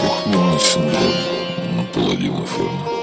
Похмельный 0.00 0.58
синдром 0.58 1.14
наполовину 1.76 2.44
фона. 2.44 2.95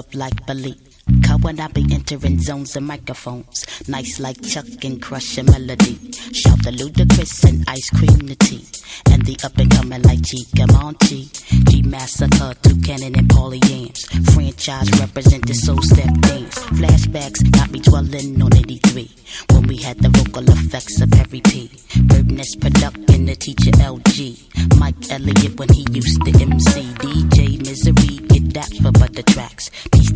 Love 0.00 0.14
like 0.14 0.46
belief. 0.46 0.78
Cause 1.26 1.40
when 1.42 1.60
I 1.60 1.68
be 1.68 1.84
entering 1.92 2.38
zones 2.40 2.76
and 2.76 2.86
microphones, 2.86 3.66
nice 3.88 4.18
like 4.20 4.40
Chuck 4.42 4.84
and 4.84 5.02
crush 5.02 5.36
a 5.38 5.42
melody. 5.42 5.98
Shout 6.32 6.62
the 6.62 6.72
ludicrous 6.72 7.44
and 7.44 7.64
ice 7.68 7.90
cream 7.90 8.26
the 8.26 8.36
tea. 8.36 8.64
And 9.10 9.24
the 9.26 9.36
up 9.44 9.56
and 9.58 9.70
coming 9.70 10.02
like 10.02 10.24
Chica 10.24 10.66
Monty. 10.72 11.28
G 11.68 11.82
Massacre, 11.82 12.54
Two 12.62 12.80
Cannon 12.80 13.18
and 13.18 13.28
Paulie 13.28 13.62
Yams. 13.68 14.06
Franchise 14.32 14.90
represented 15.00 15.56
soul 15.56 15.82
step 15.82 16.12
dance. 16.20 16.58
Flashbacks 16.78 17.50
got 17.50 17.70
me 17.70 17.80
dwelling 17.80 18.40
on 18.40 18.54
83. 18.56 19.10
When 19.52 19.66
we 19.66 19.76
had 19.78 19.98
the 19.98 20.08
vocal 20.08 20.48
effects 20.48 21.00
of 21.00 21.10
Perry 21.10 21.40
P. 21.40 21.70
Birdness 22.04 22.56
production, 22.56 23.26
the 23.26 23.36
teacher 23.36 23.72
LG. 23.72 24.78
Mike 24.78 25.10
Elliott 25.10 25.58
when 25.58 25.68
he 25.68 25.84
used 25.90 26.22
to 26.24 26.30
MC. 26.40 26.99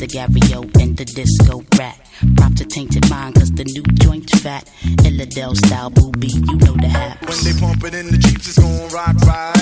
The 0.06 0.18
Gario 0.18 0.82
and 0.82 0.96
the 0.96 1.04
disco 1.04 1.64
rat. 1.78 1.98
Prop 2.36 2.54
to 2.54 2.64
tainted 2.64 3.08
mind, 3.10 3.34
cause 3.36 3.50
the 3.52 3.64
new 3.64 3.82
joint's 3.94 4.38
fat. 4.40 4.70
Illadel 5.02 5.56
style 5.56 5.90
booby, 5.90 6.28
you 6.28 6.56
know 6.56 6.76
the 6.76 6.88
haps. 6.88 7.44
When 7.44 7.54
they 7.54 7.60
pump 7.60 7.84
it 7.84 7.94
in 7.94 8.10
the 8.10 8.18
Jeeps, 8.18 8.48
it's 8.48 8.58
gon' 8.58 8.88
rock 8.90 9.16
right. 9.26 9.53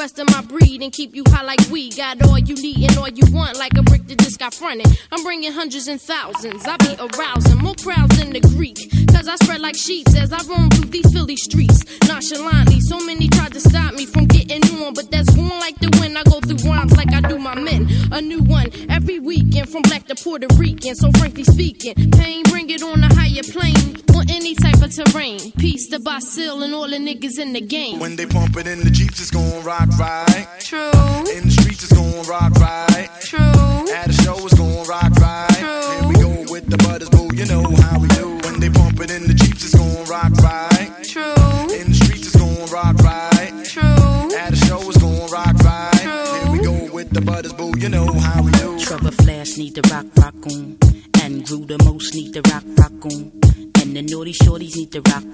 Rest 0.00 0.18
of 0.18 0.30
my 0.30 0.40
breed 0.40 0.80
and 0.80 0.92
keep 0.94 1.14
you 1.14 1.22
high 1.28 1.44
like 1.44 1.60
we 1.70 1.90
got 1.90 2.22
all 2.22 2.38
you 2.38 2.54
need 2.54 2.88
and 2.88 2.96
all 2.96 3.08
you 3.08 3.22
want, 3.34 3.58
like 3.58 3.76
a 3.76 3.82
brick 3.82 4.06
that 4.06 4.18
just 4.20 4.38
got 4.38 4.54
fronted. 4.54 4.86
I'm 5.12 5.22
bringing 5.22 5.52
hundreds 5.52 5.88
and 5.88 6.00
thousands. 6.00 6.66
I 6.66 6.78
be 6.78 6.96
arousing 6.98 7.58
more 7.58 7.74
crowds 7.74 8.16
than 8.18 8.30
the 8.30 8.40
Greek. 8.40 8.78
Cause 9.12 9.28
I 9.28 9.36
spread 9.36 9.60
like 9.60 9.76
sheets 9.76 10.16
as 10.16 10.32
I 10.32 10.40
roam 10.48 10.70
through 10.70 10.88
these 10.88 11.12
Philly 11.12 11.36
streets. 11.36 11.84
Nonchalantly, 12.08 12.80
so 12.80 12.98
many 13.00 13.28
tried 13.28 13.52
to 13.52 13.60
stop 13.60 13.92
me 13.92 14.06
from 14.06 14.24
getting 14.24 14.64
on, 14.82 14.94
but 14.94 15.10
that's 15.10 15.28
going 15.36 15.60
like 15.60 15.78
the 15.80 15.90
wind. 16.00 16.16
I 16.16 16.22
go 16.22 16.40
through 16.40 16.66
rhymes 16.66 16.96
like 16.96 17.12
I 17.12 17.20
do 17.20 17.38
my 17.38 17.54
men. 17.54 17.86
A 18.10 18.22
new 18.22 18.42
one 18.42 18.70
every 18.88 19.18
weekend 19.18 19.68
from 19.68 19.82
black 19.82 20.06
to 20.06 20.14
Puerto 20.14 20.48
Rican. 20.56 20.94
So 20.94 21.12
frankly 21.12 21.44
speaking, 21.44 21.94
pain, 22.12 22.44
bring 22.44 22.70
it 22.70 22.82
on 22.82 23.04
a 23.04 23.14
higher 23.14 23.42
plane 23.42 24.00
on 24.16 24.30
any 24.30 24.54
type 24.54 24.80
of 24.80 24.94
terrain. 24.94 25.52
Peace 25.58 25.88
to 25.88 26.00
Basil 26.00 26.62
and 26.62 26.72
all 26.72 26.88
the 26.88 26.96
niggas 26.96 27.38
in 27.38 27.52
the 27.52 27.60
game. 27.60 27.98
When 27.98 28.16
they 28.16 28.24
pump 28.24 28.56
it 28.56 28.66
in 28.66 28.80
the 28.80 28.90
Jeeps, 28.90 29.20
it's 29.20 29.30
gon' 29.30 29.62
rock 29.62 29.89
right. 29.98 30.46
True, 30.60 30.90
In 31.36 31.44
the 31.44 31.50
streets, 31.50 31.84
it's 31.84 31.92
gon' 31.92 32.26
rock 32.26 32.52
right. 32.60 33.08
true, 33.20 33.38
At 33.92 34.08
a 34.08 34.12
show, 34.12 34.36
it's 34.46 34.54
gon' 34.54 34.86
rock 34.86 35.10
right. 35.20 35.48
True. 35.58 35.90
Here 35.92 36.08
we 36.08 36.14
go 36.14 36.52
with 36.52 36.66
the 36.68 36.76
butters, 36.78 37.08
boo, 37.10 37.28
you 37.34 37.46
know 37.46 37.62
how 37.82 37.98
we 37.98 38.08
do. 38.08 38.38
When 38.44 38.60
they 38.60 38.70
pump 38.70 39.00
it 39.00 39.10
in 39.10 39.26
the 39.26 39.34
Jeeps, 39.34 39.64
it's 39.64 39.74
gon' 39.74 40.04
rock 40.06 40.32
right. 40.42 40.90
true, 41.02 41.22
In 41.80 41.88
the 41.88 41.94
streets, 41.94 42.26
it's 42.28 42.36
gon' 42.36 42.66
rock 42.70 42.96
right. 42.98 43.52
true. 43.64 44.36
At 44.36 44.52
a 44.52 44.56
show, 44.56 44.80
it's 44.88 44.98
gon' 44.98 45.28
rock 45.30 45.54
right. 45.64 46.00
True. 46.02 46.34
Here 46.40 46.52
we 46.52 46.58
go 46.64 46.92
with 46.94 47.10
the 47.10 47.20
butters, 47.20 47.52
boo, 47.52 47.72
you 47.78 47.88
know 47.88 48.06
how 48.12 48.42
we 48.42 48.50
do. 48.52 48.78
Trevor 48.78 49.10
Flash 49.12 49.56
need 49.56 49.74
the 49.74 49.82
rock 49.92 50.06
rock 50.16 50.34
on. 50.46 50.78
And 51.22 51.44
Drew 51.44 51.64
the 51.66 51.78
most 51.84 52.14
need 52.14 52.32
the 52.34 52.42
rock 52.50 52.64
rock 52.78 53.04
on. 53.06 53.30
And 53.80 53.96
the 53.96 54.02
naughty 54.02 54.32
shorties 54.32 54.76
need 54.76 54.90
the 54.92 55.00
rock 55.02 55.24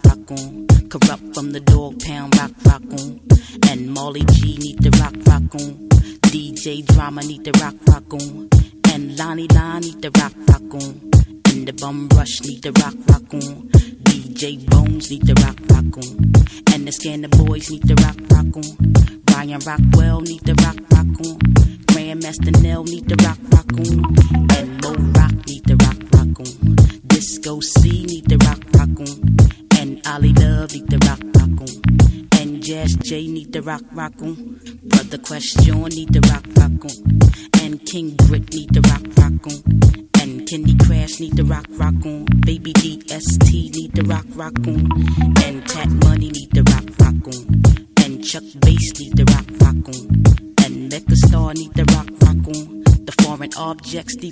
Drama 7.16 7.28
need 7.28 7.44
the 7.44 7.52
rock 7.62 7.74
rock 7.88 8.12
on. 8.12 8.48
And 8.92 9.18
Lonnie 9.18 9.48
Line 9.48 9.80
need 9.80 10.02
the 10.02 10.10
rock 10.20 10.34
rock 10.48 10.74
on. 10.74 11.00
And 11.46 11.66
the 11.66 11.72
bum 11.72 12.08
rush 12.10 12.42
need 12.42 12.62
the 12.62 12.72
rock 12.72 12.94
rock 13.08 13.32
on. 13.32 13.68
DJ 14.04 14.68
Bones 14.68 15.10
need 15.10 15.24
the 15.24 15.32
rock 15.40 15.56
rock 15.70 15.96
on. 15.96 16.74
And 16.74 16.86
the 16.86 16.92
Scanner 16.92 17.28
Boys 17.28 17.70
need 17.70 17.84
the 17.84 17.94
rock 18.04 18.18
rock 18.32 18.52
on. 18.60 19.22
Brian 19.24 19.60
Rockwell 19.60 20.20
need 20.20 20.44
the 20.44 20.54
rock 20.60 20.76
rock 20.92 21.16
on. 21.24 21.38
Grandmaster 21.88 22.52
Nell 22.62 22.84
need 22.84 23.08
the 23.08 23.16
rock 23.24 23.38
rock 23.48 23.72
on. 23.72 23.96
And 24.58 24.68
Mo 24.82 24.92
Rock 25.16 25.36
need 25.46 25.64
the 25.64 25.76
rock 25.84 26.00
rock 26.12 26.40
on. 26.44 26.76
Disco 27.06 27.60
C 27.60 28.04
need 28.04 28.28
the 28.28 28.36
rock 28.44 28.60
rock 28.76 28.92
on. 29.00 29.80
And 29.80 30.06
Ollie 30.06 30.34
Love 30.34 30.74
need 30.74 30.88
the 30.90 30.98
rock 31.08 31.22
rock 31.32 31.60
on. 31.64 32.40
And 32.40 32.62
Jazz 32.62 32.94
J 32.96 33.26
need 33.28 33.54
the 33.54 33.62
rock 33.62 33.84
rock 33.92 34.20
on. 34.20 34.60
Brother 34.84 35.18
Question 35.18 35.65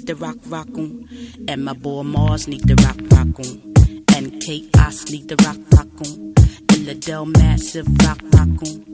the 0.07 0.15
rock 0.17 0.37
rock 0.47 0.69
on. 0.77 1.09
And 1.49 1.65
my 1.65 1.73
boy 1.73 2.03
Mars 2.03 2.47
need 2.49 2.65
the 2.65 2.75
rock 2.85 2.99
rock 3.11 3.39
on. 3.39 3.75
And 4.17 4.41
Chaos 4.41 5.11
need 5.11 5.29
the 5.29 5.37
rock 5.45 5.59
rock 5.73 5.89
on. 6.01 6.35
Illadel 6.75 7.27
Massive 7.27 7.87
rock 8.03 8.21
rock 8.33 8.49
on. 8.49 8.85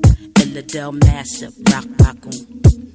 Illadel 0.40 0.92
Massive 1.04 1.54
rock 1.70 1.86
rock 2.00 2.26
on. 2.26 2.89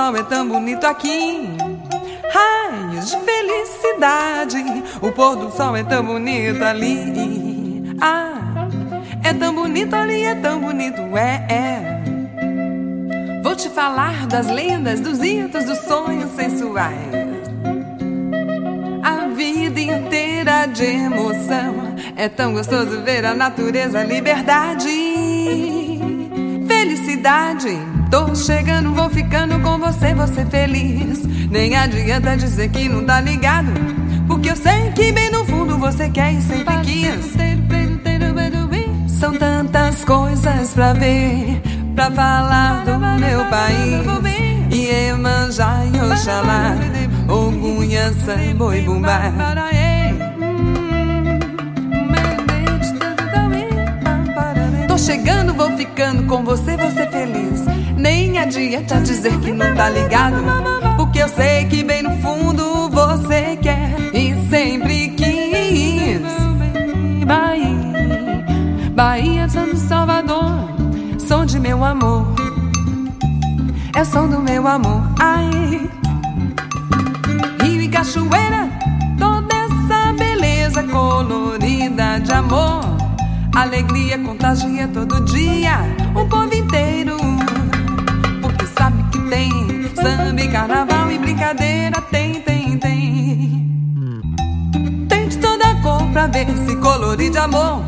Sol 0.00 0.16
é 0.16 0.22
tão 0.22 0.48
bonito 0.48 0.86
aqui. 0.86 1.46
Raios 2.32 3.10
de 3.10 3.18
felicidade, 3.20 4.64
o 5.02 5.12
pôr 5.12 5.36
do 5.36 5.50
sol 5.54 5.76
é 5.76 5.84
tão 5.84 6.02
bonito 6.02 6.62
ali. 6.64 7.84
Ah, 8.00 8.66
é 9.22 9.34
tão 9.34 9.54
bonito 9.54 9.94
ali, 9.94 10.22
é 10.24 10.34
tão 10.36 10.58
bonito, 10.58 11.02
é, 11.18 11.46
é. 11.52 12.02
Vou 13.42 13.54
te 13.54 13.68
falar 13.68 14.26
das 14.26 14.46
lendas, 14.46 15.00
dos 15.00 15.18
hitos, 15.22 15.64
dos 15.64 15.78
sonhos 15.80 16.30
sensuais. 16.30 16.96
A 19.02 19.26
vida 19.34 19.80
inteira 19.80 20.64
de 20.64 20.84
emoção. 20.84 21.90
É 22.16 22.26
tão 22.28 22.54
gostoso 22.54 23.02
ver 23.02 23.26
a 23.26 23.34
natureza, 23.34 24.02
liberdade, 24.02 24.88
felicidade. 26.66 27.89
Tô 28.10 28.34
chegando, 28.34 28.92
vou 28.92 29.08
ficando 29.08 29.60
com 29.60 29.78
você, 29.78 30.12
você 30.14 30.44
feliz. 30.44 31.24
Nem 31.48 31.76
adianta 31.76 32.36
dizer 32.36 32.68
que 32.68 32.88
não 32.88 33.04
tá 33.04 33.20
ligado. 33.20 33.70
Porque 34.26 34.50
eu 34.50 34.56
sei 34.56 34.90
que 34.96 35.12
bem 35.12 35.30
no 35.30 35.44
fundo 35.44 35.78
você 35.78 36.08
quer 36.10 36.32
e 36.32 36.42
sempre 36.42 36.74
quis. 36.82 37.36
São 39.06 39.32
tantas 39.34 40.04
coisas 40.04 40.72
pra 40.74 40.92
ver, 40.92 41.60
pra 41.94 42.10
falar 42.10 42.84
do 42.84 42.98
meu 42.98 43.44
país. 43.46 44.50
Iemanjá 44.72 45.84
e 45.84 46.12
Oxalá, 46.12 46.74
Ogunha, 47.28 48.12
Sambo 48.24 48.72
e 48.72 48.80
Bumbá. 48.80 49.32
Tô 54.88 54.98
chegando, 54.98 55.54
vou 55.54 55.76
ficando 55.76 56.24
com 56.24 56.42
você, 56.44 56.76
você 56.76 57.06
feliz. 57.08 57.49
Adianta 58.40 58.98
dizer 59.02 59.38
que 59.40 59.52
não 59.52 59.74
tá 59.74 59.90
ligado. 59.90 60.36
Porque 60.96 61.18
eu 61.18 61.28
sei 61.28 61.66
que 61.66 61.84
bem 61.84 62.02
no 62.02 62.10
fundo 62.22 62.88
você 62.88 63.54
quer 63.56 63.94
e 64.14 64.34
sempre 64.48 65.08
quis. 65.10 66.22
Bahia, 67.26 68.90
Bahia, 68.92 69.48
Santo 69.48 69.76
Salvador, 69.76 70.70
som 71.18 71.44
de 71.44 71.60
meu 71.60 71.84
amor. 71.84 72.34
É 73.94 74.04
som 74.04 74.26
do 74.26 74.40
meu 74.40 74.66
amor. 74.66 75.02
Ai, 75.20 75.90
Rio 77.62 77.82
e 77.82 77.88
cachoeira, 77.88 78.70
toda 79.18 79.54
essa 79.54 80.14
beleza 80.14 80.82
colorida 80.84 82.18
de 82.20 82.32
amor. 82.32 82.80
Alegria 83.54 84.18
contagia 84.18 84.88
todo 84.88 85.22
dia 85.26 85.80
o 86.14 86.26
povo 86.26 86.54
inteiro. 86.54 87.39
Tem 89.30 89.48
samba 89.94 90.48
carnaval 90.50 91.12
e 91.12 91.16
brincadeira. 91.16 92.00
Tem, 92.10 92.40
tem, 92.40 92.76
tem. 92.78 93.96
Tem 95.08 95.28
de 95.28 95.38
toda 95.38 95.72
cor 95.76 96.02
pra 96.12 96.26
ver 96.26 96.48
se 96.66 96.74
colorir 96.76 97.30
de 97.30 97.38
amor. 97.38 97.84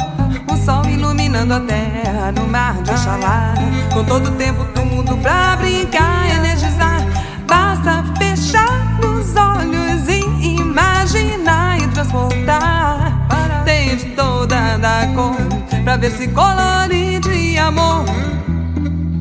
O 0.48 0.56
sol 0.56 0.84
iluminando 0.88 1.54
a 1.54 1.60
terra 1.60 2.30
no 2.30 2.46
mar 2.46 2.80
de 2.82 2.92
Oxalá. 2.92 3.54
Com 3.92 4.04
todo 4.04 4.28
o 4.28 4.36
tempo 4.36 4.62
do 4.72 4.84
mundo 4.84 5.16
pra 5.18 5.56
brincar, 5.56 6.30
energizar. 6.30 7.04
Basta 7.48 8.04
fechar 8.16 9.00
os 9.00 9.34
olhos 9.34 10.08
e 10.08 10.60
imaginar 10.60 11.82
e 11.82 11.88
transportar. 11.88 13.26
Tem 13.64 13.96
de 13.96 14.04
toda 14.14 14.76
da 14.78 15.08
cor 15.12 15.34
pra 15.82 15.96
ver 15.96 16.12
se 16.12 16.28
colore 16.28 17.18
de 17.18 17.58
amor. 17.58 18.04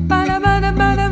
Para, 0.08 0.40
para, 0.40 0.72
para, 0.72 1.10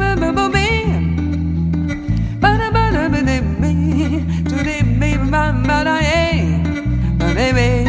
Maybe 7.40 7.79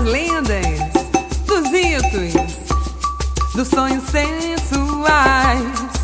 das 0.00 0.12
lendas, 0.12 0.92
dos 1.46 1.70
ritos, 1.70 2.32
dos 3.54 3.68
sonhos 3.68 4.02
sensuais. 4.04 5.99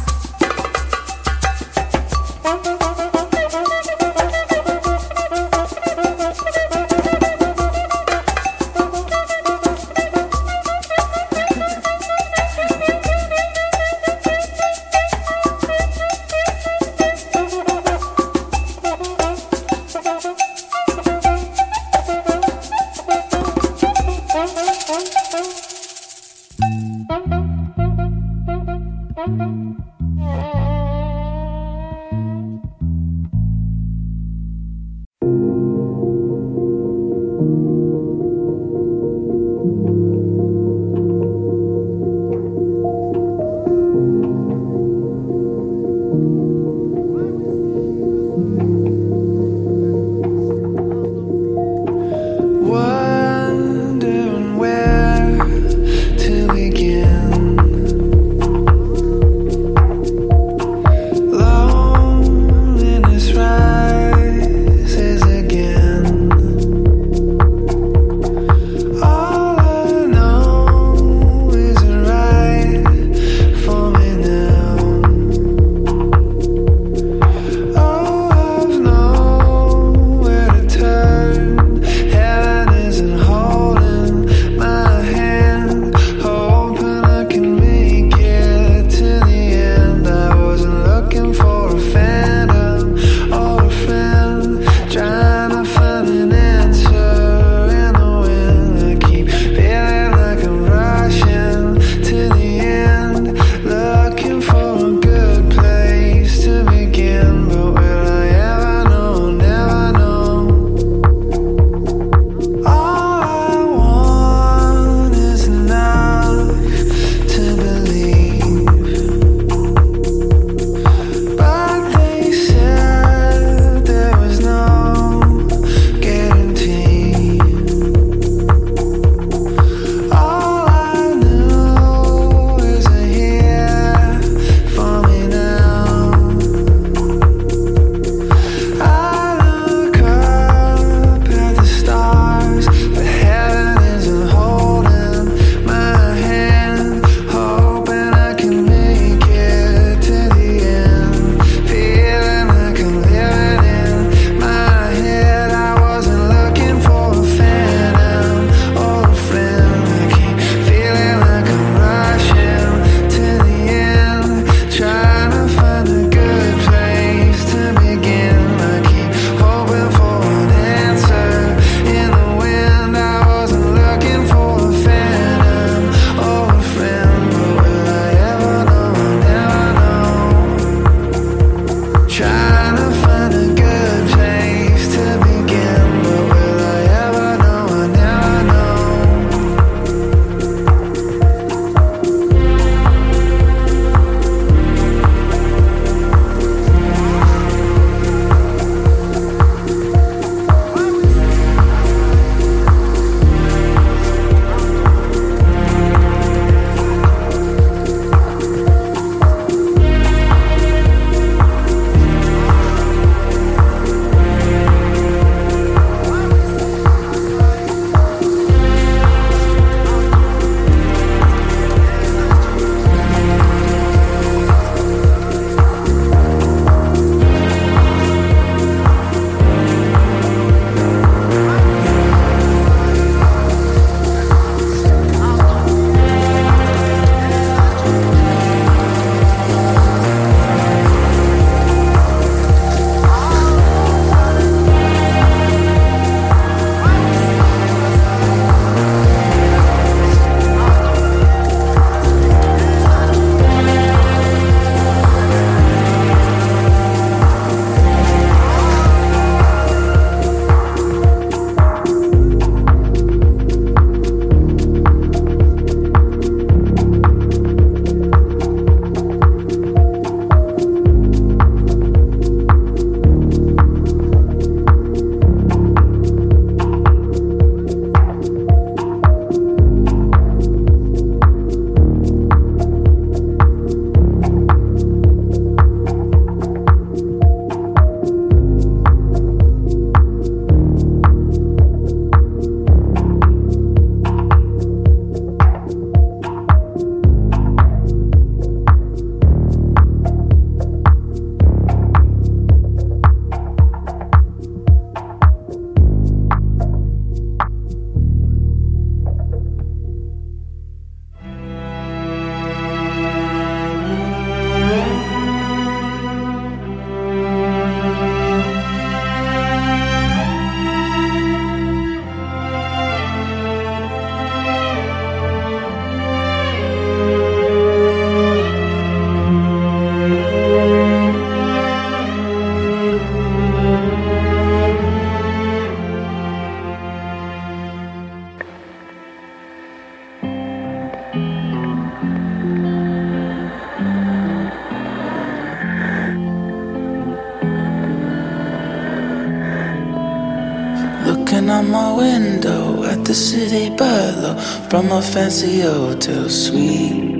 From 354.71 354.93
a 354.93 355.03
fancy 355.03 355.61
hotel 355.61 356.29
suite. 356.29 357.15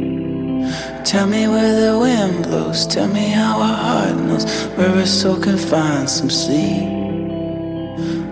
Tell 1.05 1.27
me 1.27 1.47
where 1.47 1.81
the 1.81 1.99
wind 1.99 2.45
blows, 2.45 2.87
tell 2.87 3.09
me 3.09 3.29
how 3.29 3.61
our 3.61 3.77
heart 3.77 4.17
knows 4.17 4.45
where 4.77 4.95
a 4.97 5.07
soul 5.07 5.41
can 5.41 5.57
find 5.57 6.09
some 6.09 6.31
sleep. 6.31 6.97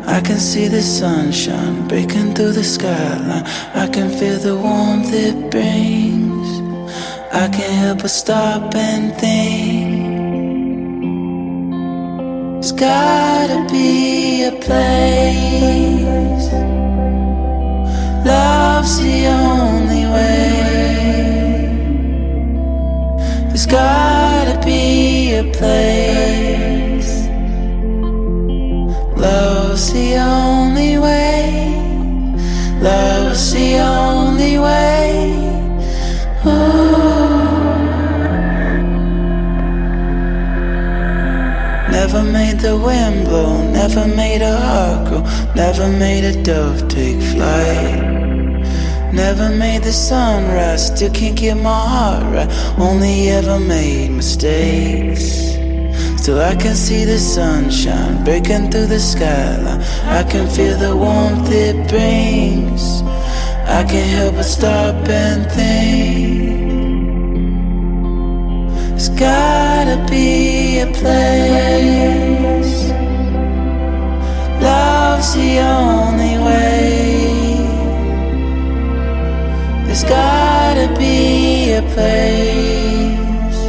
I 0.06 0.20
can 0.20 0.38
see 0.38 0.68
the 0.68 0.82
sunshine 0.82 1.88
breaking 1.88 2.34
through 2.34 2.52
the 2.52 2.64
skyline. 2.64 3.44
I 3.74 3.88
can 3.88 4.10
feel 4.10 4.38
the 4.38 4.56
warmth 4.56 5.12
it 5.12 5.50
brings. 5.50 6.48
I 7.32 7.48
can't 7.48 7.78
help 7.84 8.02
but 8.02 8.10
stop 8.10 8.74
and 8.74 9.14
think. 9.16 10.04
It's 12.58 12.72
gotta 12.72 13.66
be 13.70 14.44
a 14.44 14.52
place. 14.52 16.63
Love's 18.24 19.00
the 19.00 19.26
only 19.26 20.06
way. 20.06 20.44
There's 23.48 23.66
gotta 23.66 24.58
be 24.64 25.34
a 25.34 25.44
place. 25.52 27.28
Love's 29.16 29.92
the 29.92 30.16
only 30.16 30.96
way. 30.96 31.74
Love's 32.80 33.52
the 33.52 33.78
only 33.80 34.58
way. 34.58 35.34
Ooh. 36.46 36.94
Never 41.90 42.22
made 42.22 42.58
the 42.60 42.76
wind 42.76 43.26
blow, 43.26 43.70
never 43.70 44.06
made 44.08 44.40
a 44.40 44.56
heart 44.56 45.08
grow, 45.08 45.22
never 45.54 45.88
made 45.88 46.24
a 46.24 46.42
dove 46.42 46.88
take 46.88 47.20
flight. 47.20 48.13
Never 49.14 49.48
made 49.48 49.84
the 49.84 49.92
sun 49.92 50.52
rise, 50.52 50.88
still 50.88 51.12
can't 51.12 51.36
get 51.36 51.56
my 51.56 51.70
heart 51.70 52.24
right. 52.34 52.50
Only 52.76 53.30
ever 53.30 53.60
made 53.60 54.10
mistakes. 54.10 55.54
Still, 56.20 56.40
I 56.40 56.56
can 56.56 56.74
see 56.74 57.04
the 57.04 57.18
sunshine 57.18 58.24
breaking 58.24 58.72
through 58.72 58.86
the 58.86 58.98
skyline. 58.98 59.82
I 60.18 60.24
can 60.24 60.48
feel 60.48 60.76
the 60.76 60.96
warmth 60.96 61.48
it 61.52 61.88
brings. 61.88 63.02
I 63.78 63.84
can't 63.84 64.10
help 64.18 64.34
but 64.34 64.42
stop 64.42 65.08
and 65.08 65.46
think. 65.52 66.64
There's 68.90 69.10
gotta 69.10 70.04
be 70.10 70.80
a 70.80 70.86
place. 70.86 72.74
Love's 74.60 75.34
the 75.34 75.60
only 75.60 76.38
way. 76.44 76.83
There's 79.94 80.10
gotta 80.10 80.88
be 80.98 81.70
a 81.74 81.82
place. 81.94 83.60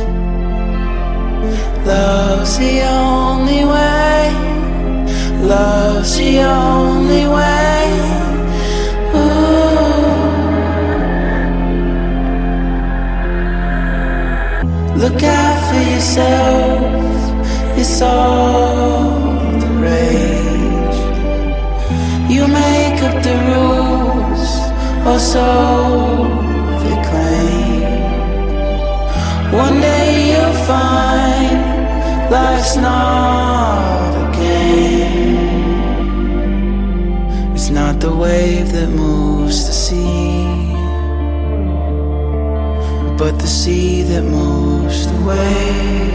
Love's 1.86 2.58
the 2.58 2.82
only 2.82 3.64
way. 3.64 4.34
Love's 5.44 6.18
the 6.18 6.40
only 6.42 7.28
way. 7.28 7.86
Ooh. 9.14 10.18
Look 14.98 15.22
out 15.22 15.60
for 15.70 15.82
yourself. 15.92 17.78
It's 17.78 18.02
all 18.02 19.15
or 25.06 25.20
so 25.20 25.48
they 26.82 26.98
claim. 27.10 27.84
One 29.54 29.80
day 29.80 30.32
you'll 30.32 30.60
find 30.66 31.58
life's 32.32 32.76
not 32.76 34.10
a 34.24 34.26
game. 34.38 35.36
It's 37.56 37.70
not 37.70 38.00
the 38.00 38.14
wave 38.14 38.72
that 38.72 38.90
moves 38.90 39.68
the 39.68 39.74
sea 39.74 40.66
but 43.18 43.40
the 43.40 43.48
sea 43.48 44.04
that 44.04 44.24
moves 44.24 45.08
the 45.08 45.20
wave. 45.26 46.12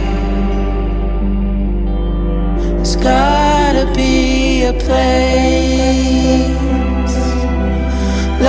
There's 2.75 2.95
gotta 2.95 3.91
be 3.95 4.63
a 4.65 4.73
place. 4.73 6.70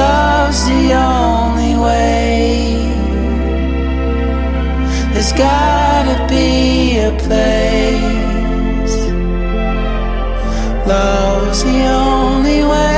Love's 0.03 0.65
the 0.67 0.95
only 0.95 1.75
way. 1.77 2.77
There's 5.13 5.33
gotta 5.33 6.17
be 6.29 6.99
a 7.09 7.11
place. 7.25 8.97
Love's 10.93 11.63
the 11.65 11.81
only 11.87 12.65
way. 12.73 12.92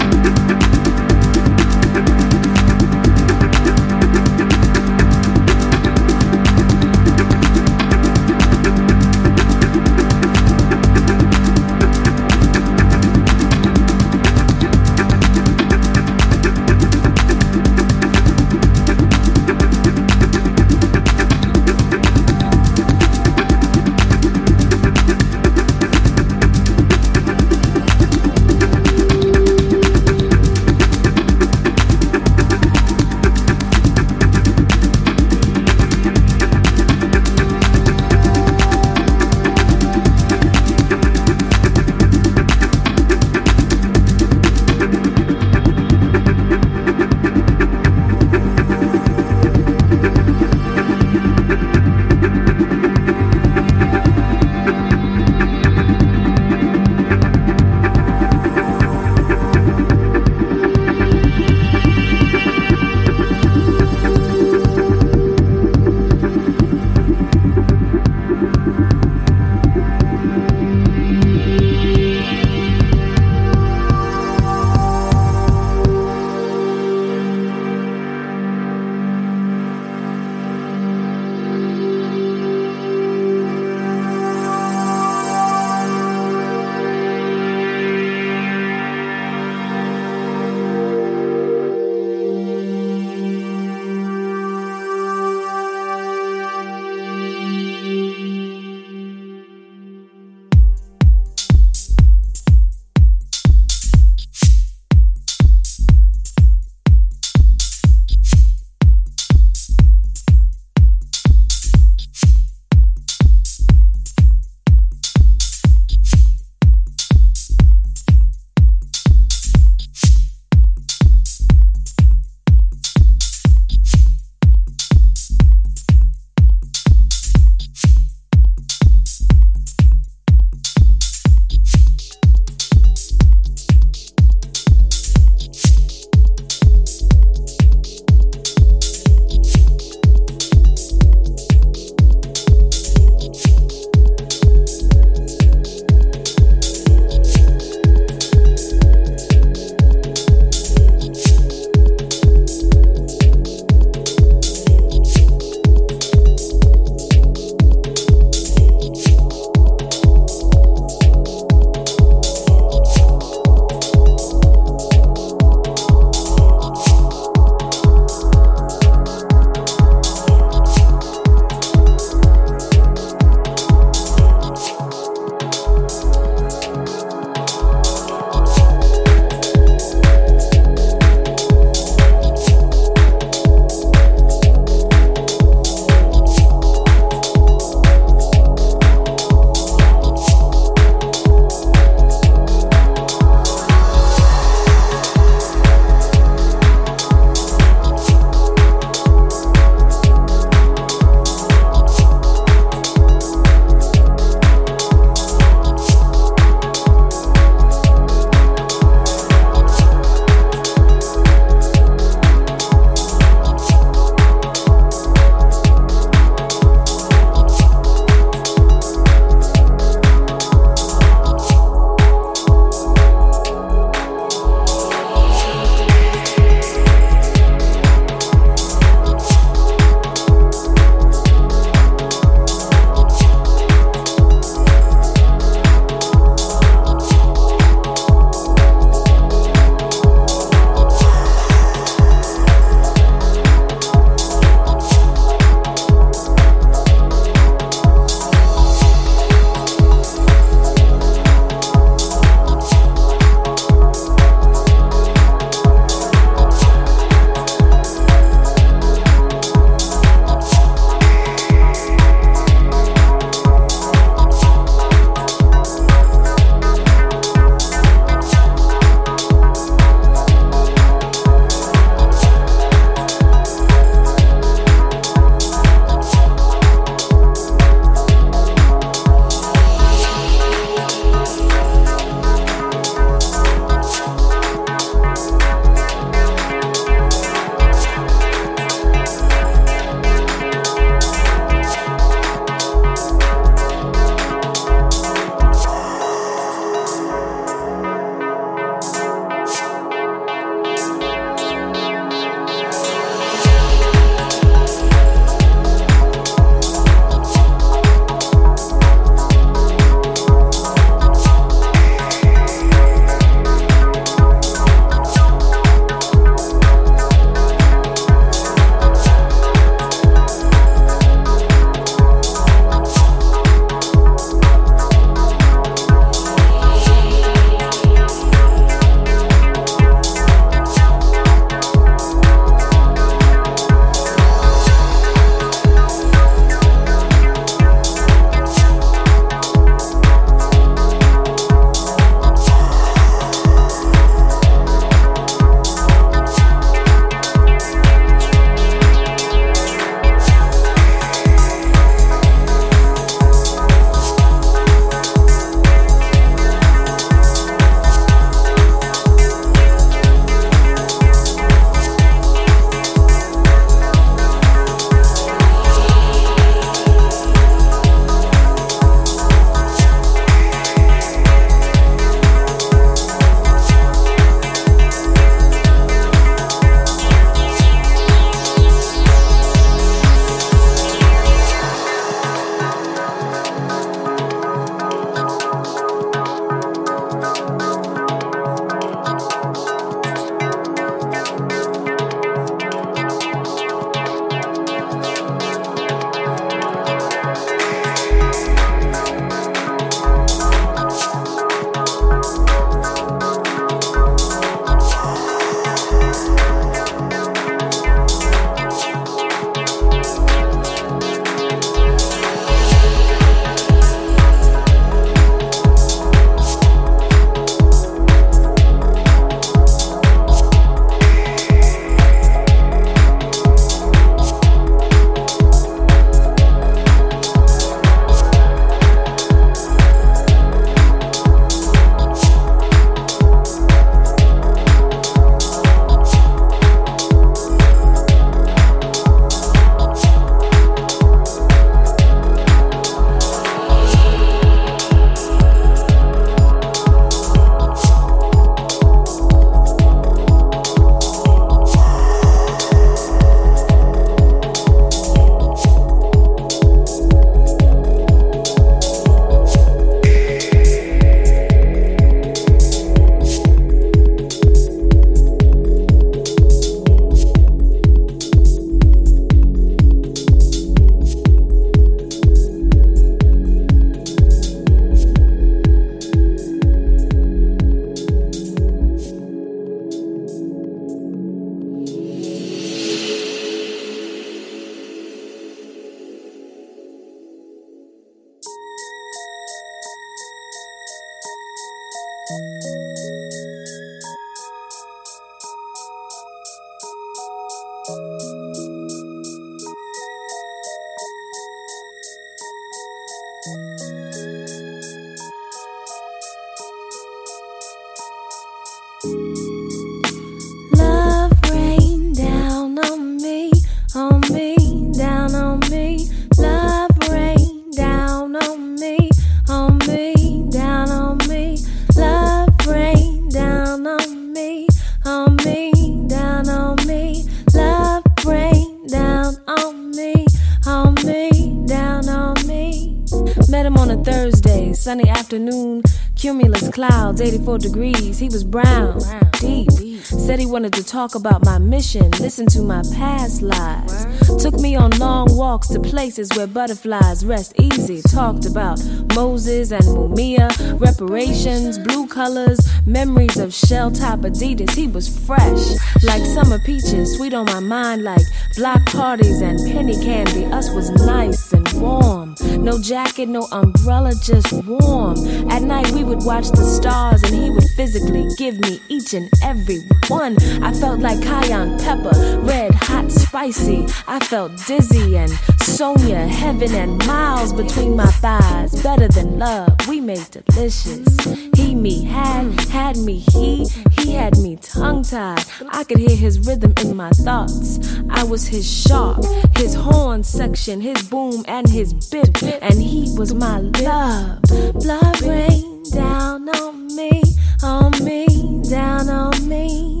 Clouds, 537.14 537.20
84 537.20 537.58
degrees. 537.58 538.18
He 538.18 538.28
was 538.28 538.44
brown, 538.44 539.00
deep. 539.40 539.70
Said 540.04 540.38
he 540.38 540.46
wanted 540.46 540.72
to 540.74 540.84
talk 540.84 541.14
about 541.14 541.44
my 541.44 541.58
mission, 541.58 542.10
listen 542.12 542.46
to 542.46 542.62
my 542.62 542.82
past 542.94 543.42
lives. 543.42 544.06
Took 544.42 544.54
me 544.60 544.76
on 544.76 544.90
long 544.98 545.26
walks 545.30 545.68
to 545.68 545.80
places 545.80 546.28
where 546.36 546.46
butterflies 546.46 547.24
rest 547.24 547.54
easy. 547.58 548.02
Talked 548.02 548.46
about 548.46 548.82
Moses 549.14 549.72
and 549.72 549.82
Mumia, 549.84 550.50
reparations, 550.78 551.78
blue 551.78 552.06
colors, 552.06 552.60
memories 552.86 553.38
of 553.38 553.52
shell 553.54 553.90
top 553.90 554.20
Adidas. 554.20 554.74
He 554.74 554.86
was 554.86 555.08
fresh, 555.08 555.64
like 556.02 556.24
summer 556.24 556.58
peaches, 556.60 557.16
sweet 557.16 557.34
on 557.34 557.46
my 557.46 557.60
mind, 557.60 558.02
like 558.02 558.26
block 558.56 558.84
parties 558.86 559.40
and 559.40 559.58
penny 559.72 559.98
candy. 560.04 560.44
Us 560.46 560.70
was 560.70 560.90
nice 560.90 561.52
and 561.52 561.63
warm. 561.74 562.34
No 562.58 562.80
jacket, 562.80 563.28
no 563.28 563.46
umbrella, 563.52 564.12
just 564.22 564.52
warm. 564.64 565.16
At 565.50 565.62
night, 565.62 565.90
we 565.92 566.04
would 566.04 566.24
watch 566.24 566.48
the 566.50 566.64
stars, 566.64 567.22
and 567.22 567.34
he 567.34 567.50
would 567.50 567.68
physically 567.76 568.26
give 568.36 568.58
me 568.60 568.80
each 568.88 569.14
and 569.14 569.28
every 569.42 569.80
one. 570.08 570.36
I 570.62 570.72
felt 570.72 571.00
like 571.00 571.22
cayenne 571.22 571.78
pepper, 571.78 572.40
red, 572.42 572.74
hot, 572.74 573.10
spicy. 573.10 573.86
I 574.06 574.18
felt 574.20 574.52
dizzy 574.66 575.16
and 575.16 575.30
Sonia, 575.60 576.26
heaven 576.26 576.74
and 576.74 576.98
miles 577.06 577.52
between 577.52 577.96
my 577.96 578.06
thighs. 578.06 578.82
Better 578.82 579.08
than 579.08 579.38
love, 579.38 579.74
we 579.88 580.00
made 580.00 580.26
delicious. 580.30 581.06
He, 581.54 581.74
me, 581.74 582.04
had, 582.04 582.60
had 582.70 582.96
me, 582.96 583.18
he, 583.18 583.66
he 584.04 584.12
had 584.12 584.36
me 584.38 584.56
tongue 584.56 585.02
tied. 585.02 585.44
I 585.70 585.84
could 585.84 585.98
hear 585.98 586.16
his 586.16 586.38
rhythm 586.46 586.74
in 586.80 586.94
my 586.94 587.10
thoughts. 587.10 587.78
I 588.10 588.22
was 588.22 588.46
his 588.46 588.70
sharp, 588.70 589.24
his 589.56 589.74
horn 589.74 590.22
section, 590.22 590.80
his 590.80 591.02
boom, 591.08 591.44
and 591.48 591.66
his 591.68 591.92
bip, 591.94 592.42
and 592.42 592.80
he 592.80 593.14
was 593.16 593.32
my 593.34 593.58
love. 593.58 594.42
Blood 594.74 595.22
rain 595.22 595.82
down 595.90 596.48
on 596.50 596.94
me, 596.94 597.22
on 597.62 597.92
me, 598.04 598.26
down 598.68 599.08
on 599.08 599.48
me. 599.48 600.00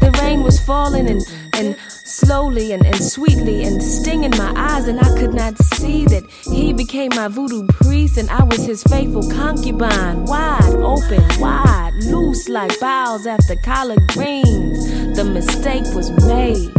The 0.00 0.16
rain 0.20 0.42
was 0.42 0.58
falling 0.60 1.08
and, 1.08 1.22
and 1.56 1.76
slowly 1.88 2.72
and, 2.72 2.84
and 2.84 3.02
sweetly 3.02 3.64
and 3.64 3.82
stinging 3.82 4.30
my 4.32 4.52
eyes, 4.56 4.88
and 4.88 5.00
I 5.00 5.16
could 5.18 5.34
not 5.34 5.56
see 5.58 6.04
that 6.06 6.24
he 6.44 6.72
became 6.72 7.10
my 7.14 7.28
voodoo 7.28 7.66
priest 7.66 8.18
and 8.18 8.30
I 8.30 8.44
was 8.44 8.64
his 8.64 8.82
faithful 8.84 9.28
concubine. 9.30 10.24
Wide 10.24 10.74
open, 10.76 11.22
wide, 11.40 11.92
loose 12.04 12.48
like 12.48 12.78
boughs 12.80 13.26
after 13.26 13.56
collard 13.56 14.06
greens. 14.08 15.16
The 15.16 15.24
mistake 15.24 15.84
was 15.94 16.10
made. 16.26 16.70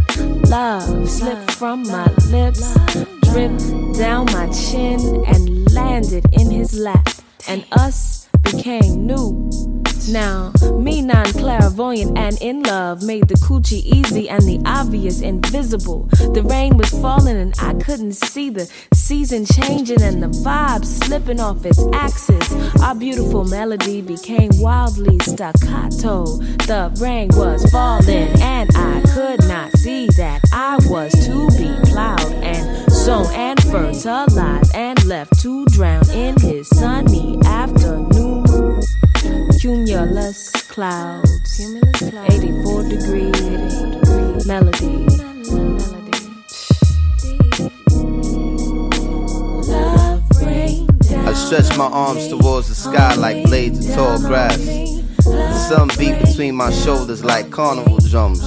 Love 0.50 1.10
slipped 1.10 1.52
from 1.52 1.84
my 1.84 2.08
lips, 2.30 2.74
dripped 3.32 3.98
down 3.98 4.26
my 4.28 4.50
chin, 4.50 5.24
and 5.28 5.72
landed 5.74 6.26
in 6.34 6.52
his 6.52 6.78
lap. 6.78 7.08
And 7.48 7.66
us 7.72 8.28
became 8.44 9.06
new. 9.06 9.87
Now, 10.10 10.54
me 10.80 11.02
non 11.02 11.26
clairvoyant 11.26 12.18
and 12.18 12.38
in 12.42 12.64
love 12.64 13.04
made 13.04 13.28
the 13.28 13.36
coochie 13.36 13.84
easy 13.84 14.30
and 14.30 14.42
the 14.44 14.62
obvious 14.66 15.22
invisible. 15.22 16.04
The 16.34 16.44
rain 16.44 16.78
was 16.78 16.90
falling 16.90 17.36
and 17.36 17.54
I 17.60 17.74
couldn't 17.74 18.14
see 18.14 18.50
the 18.50 18.72
season 18.94 19.46
changing 19.46 20.02
and 20.02 20.24
the 20.24 20.28
vibe 20.28 20.86
slipping 20.86 21.42
off 21.42 21.66
its 21.66 21.84
axis. 21.94 22.54
Our 22.82 22.96
beautiful 22.96 23.44
melody 23.46 24.02
became 24.02 24.52
wildly 24.54 25.18
staccato. 25.24 26.38
The 26.68 26.96
rain 27.02 27.30
was 27.34 27.70
falling 27.70 28.30
and 28.42 28.70
I 28.76 29.02
could 29.14 29.44
not 29.48 29.76
see 29.78 30.08
that 30.18 30.42
I 30.54 30.78
was 30.86 31.12
to 31.26 31.48
be 31.58 31.90
plowed 31.90 32.32
and 32.44 32.92
sown 32.92 33.28
and 33.34 33.62
fertilized 33.64 34.74
and 34.74 35.04
left 35.06 35.40
to 35.42 35.66
drown 35.66 36.10
in 36.12 36.40
his 36.40 36.70
sunny 36.70 37.40
afternoon. 37.46 38.07
Cumulus 39.60 40.52
clouds, 40.68 41.60
84 41.60 42.84
degree 42.84 43.32
melody. 44.46 45.08
I 51.26 51.34
stretch 51.34 51.76
my 51.76 51.86
arms 51.86 52.28
towards 52.28 52.70
the 52.70 52.76
sky 52.76 53.16
like 53.16 53.44
blades 53.46 53.90
of 53.90 53.96
tall 53.96 54.20
grass. 54.20 54.58
The 54.58 55.54
sun 55.54 55.90
beat 55.98 56.20
between 56.24 56.56
my 56.56 56.72
shoulders 56.72 57.24
like 57.26 57.50
carnival 57.50 57.98
drums. 57.98 58.44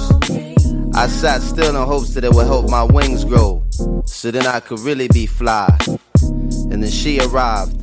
I 0.95 1.07
sat 1.07 1.41
still 1.41 1.75
in 1.75 1.87
hopes 1.87 2.13
that 2.13 2.23
it 2.23 2.33
would 2.33 2.47
help 2.47 2.69
my 2.69 2.83
wings 2.83 3.25
grow, 3.25 3.63
so 4.05 4.31
then 4.31 4.47
I 4.47 4.61
could 4.61 4.79
really 4.79 5.09
be 5.09 5.25
fly. 5.25 5.77
And 6.21 6.81
then 6.81 6.89
she 6.89 7.19
arrived, 7.19 7.75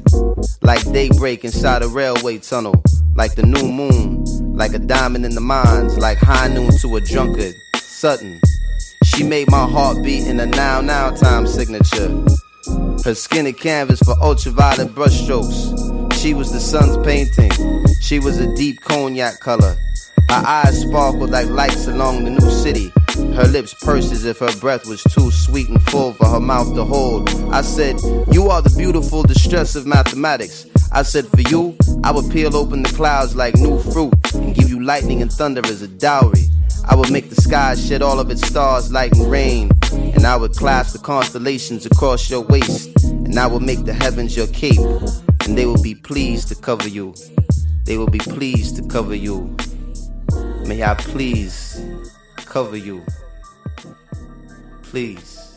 like 0.62 0.82
daybreak 0.92 1.44
inside 1.44 1.82
a 1.82 1.88
railway 1.88 2.38
tunnel, 2.38 2.82
like 3.18 3.34
the 3.34 3.42
new 3.42 3.66
moon, 3.66 4.24
like 4.54 4.72
a 4.74 4.78
diamond 4.78 5.26
in 5.26 5.34
the 5.34 5.40
mines, 5.40 5.98
like 5.98 6.18
high 6.18 6.46
noon 6.46 6.70
to 6.78 6.94
a 6.94 7.00
drunkard. 7.00 7.52
Sutton, 7.74 8.40
she 9.02 9.24
made 9.24 9.50
my 9.50 9.66
heart 9.68 10.04
beat 10.04 10.28
in 10.28 10.38
a 10.38 10.46
now 10.46 10.80
now 10.80 11.10
time 11.10 11.44
signature. 11.48 12.08
Her 13.04 13.16
skinny 13.16 13.52
canvas 13.52 13.98
for 13.98 14.14
ultraviolet 14.22 14.94
brushstrokes. 14.94 16.12
She 16.12 16.32
was 16.32 16.52
the 16.52 16.60
sun's 16.60 16.96
painting. 17.04 17.50
She 18.00 18.20
was 18.20 18.38
a 18.38 18.54
deep 18.54 18.80
cognac 18.82 19.40
color. 19.40 19.76
Her 20.30 20.42
eyes 20.46 20.82
sparkled 20.82 21.30
like 21.30 21.48
lights 21.48 21.88
along 21.88 22.22
the 22.22 22.30
new 22.30 22.50
city. 22.50 22.92
Her 23.34 23.48
lips 23.48 23.74
pursed 23.82 24.12
as 24.12 24.26
if 24.26 24.38
her 24.38 24.54
breath 24.60 24.86
was 24.86 25.02
too 25.02 25.32
sweet 25.32 25.68
and 25.68 25.82
full 25.90 26.12
for 26.12 26.28
her 26.28 26.40
mouth 26.40 26.72
to 26.76 26.84
hold. 26.84 27.28
I 27.52 27.62
said, 27.62 27.96
You 28.30 28.48
are 28.48 28.62
the 28.62 28.74
beautiful 28.78 29.24
distress 29.24 29.74
of 29.74 29.86
mathematics. 29.86 30.66
I 30.92 31.02
said, 31.02 31.26
For 31.26 31.40
you, 31.42 31.76
I 32.02 32.10
would 32.10 32.30
peel 32.30 32.56
open 32.56 32.82
the 32.82 32.88
clouds 32.90 33.36
like 33.36 33.54
new 33.56 33.78
fruit 33.78 34.14
and 34.34 34.54
give 34.54 34.70
you 34.70 34.82
lightning 34.82 35.22
and 35.22 35.30
thunder 35.30 35.60
as 35.66 35.82
a 35.82 35.88
dowry. 35.88 36.48
I 36.86 36.94
would 36.94 37.12
make 37.12 37.28
the 37.28 37.36
sky 37.36 37.74
shed 37.74 38.00
all 38.00 38.18
of 38.18 38.30
its 38.30 38.46
stars, 38.46 38.90
and 38.90 39.30
rain. 39.30 39.70
And 39.92 40.24
I 40.24 40.36
would 40.36 40.52
clasp 40.52 40.94
the 40.94 40.98
constellations 41.00 41.84
across 41.84 42.30
your 42.30 42.40
waist. 42.40 43.04
And 43.04 43.38
I 43.38 43.46
would 43.46 43.62
make 43.62 43.84
the 43.84 43.92
heavens 43.92 44.36
your 44.36 44.46
cape. 44.48 44.78
And 45.44 45.56
they 45.56 45.66
will 45.66 45.82
be 45.82 45.94
pleased 45.94 46.48
to 46.48 46.54
cover 46.54 46.88
you. 46.88 47.14
They 47.84 47.98
will 47.98 48.10
be 48.10 48.18
pleased 48.18 48.76
to 48.76 48.82
cover 48.88 49.14
you. 49.14 49.54
May 50.66 50.82
I 50.82 50.94
please 50.94 51.80
cover 52.36 52.76
you. 52.76 53.04
Please. 54.82 55.47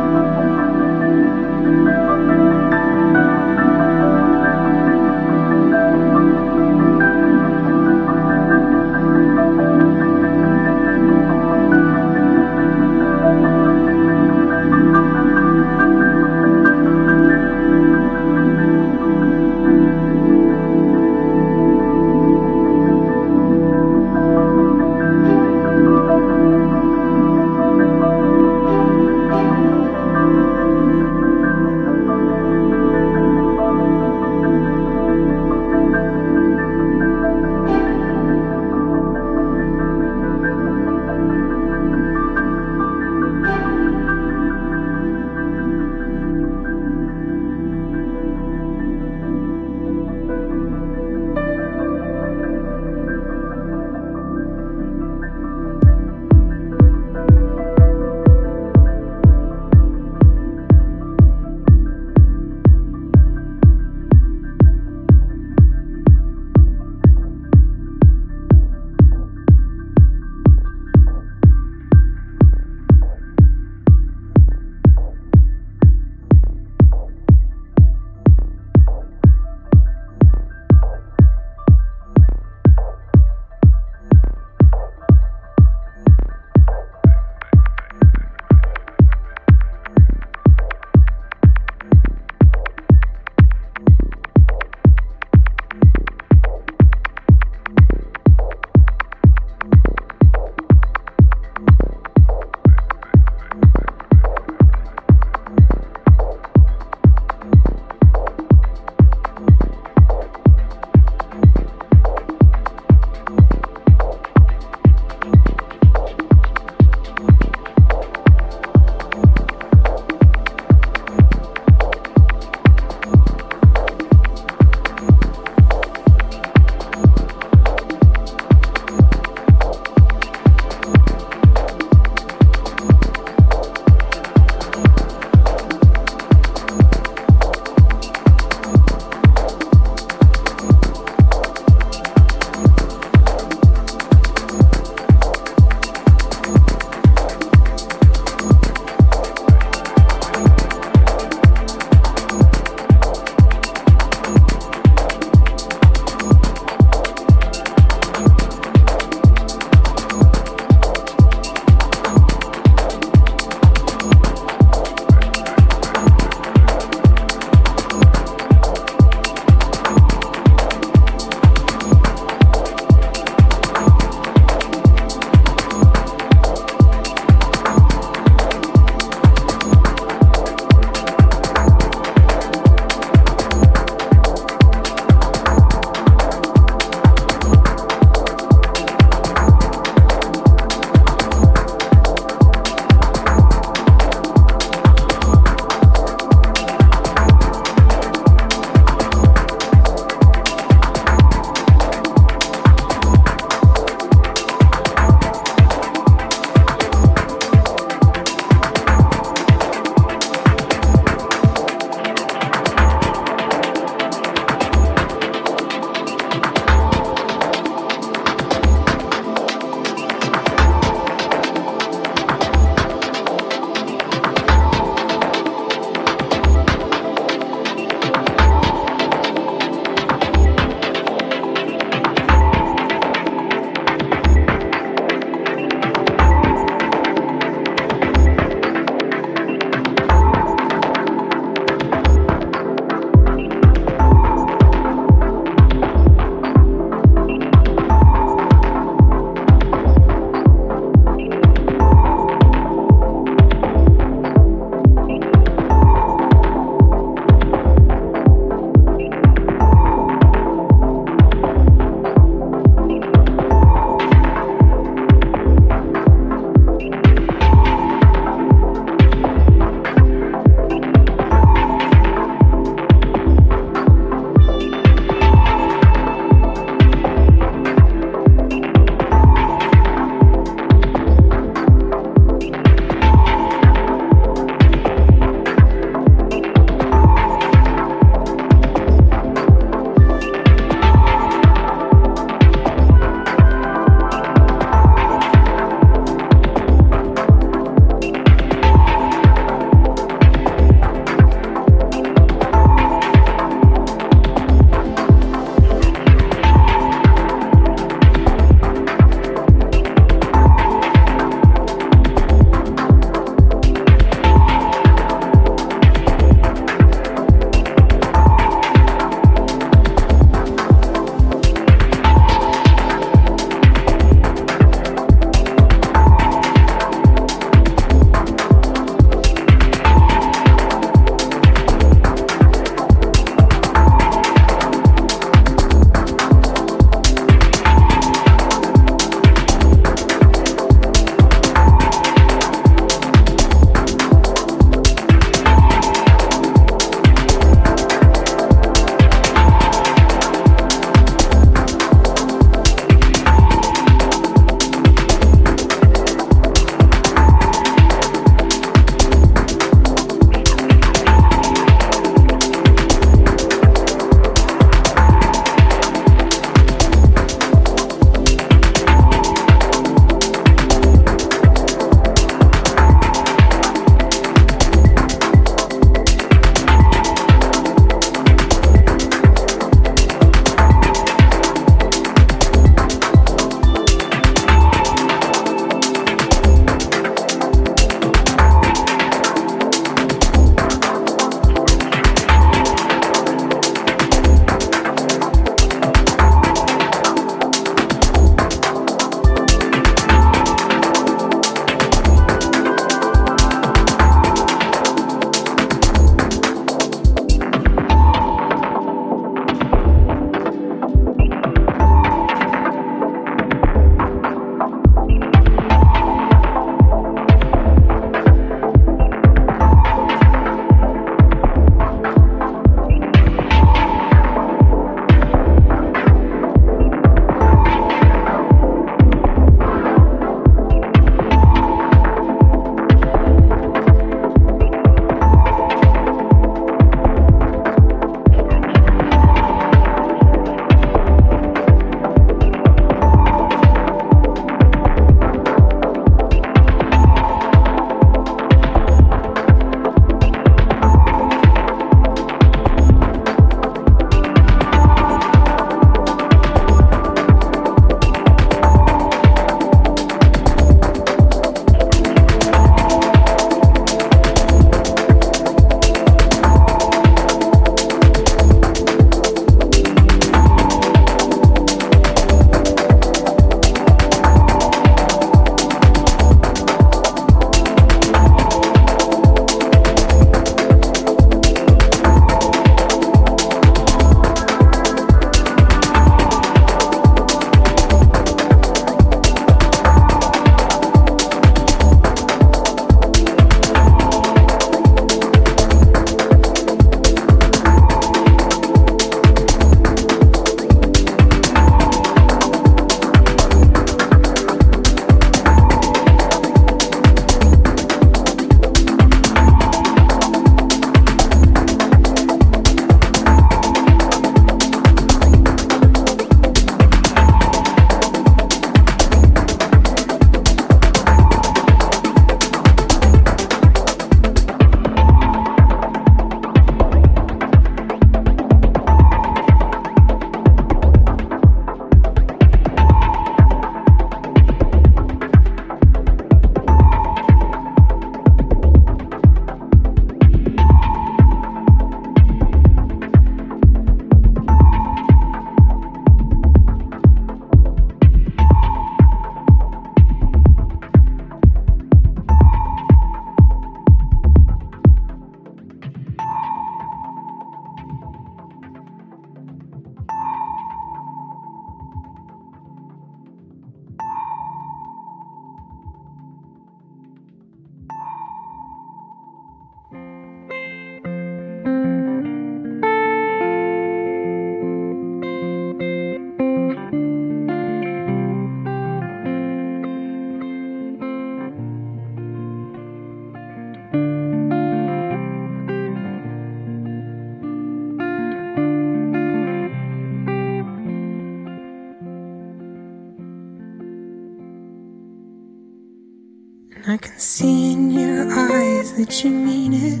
that 599.06 599.22
you 599.22 599.30
mean 599.30 599.72
it. 599.72 600.00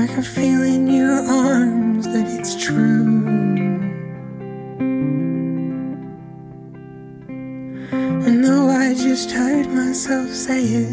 I 0.00 0.06
can 0.06 0.22
feel 0.22 0.62
in 0.62 0.86
your 0.86 1.18
arms 1.28 2.06
that 2.06 2.24
it's 2.38 2.54
true. 2.54 3.26
And 8.26 8.44
though 8.44 8.68
I 8.68 8.94
just 8.94 9.32
heard 9.32 9.66
myself 9.66 10.28
say 10.30 10.62
it. 10.62 10.85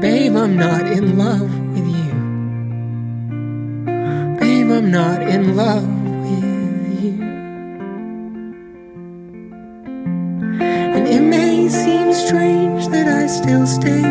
Babe, 0.00 0.36
I'm 0.36 0.56
not 0.56 0.86
in 0.86 1.18
love 1.18 1.52
with 1.70 1.86
you. 1.86 2.12
Babe, 4.38 4.70
I'm 4.70 4.90
not 4.92 5.22
in 5.22 5.56
love 5.56 5.88
with 6.22 7.02
you. 7.02 7.22
And 10.94 11.08
it 11.08 11.20
may 11.20 11.68
seem 11.68 12.12
strange 12.12 12.86
that 12.88 13.08
I 13.08 13.26
still 13.26 13.66
stay. 13.66 14.07